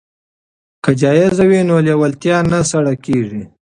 [0.83, 3.43] که جایزه وي نو لیوالتیا نه سړه کیږي.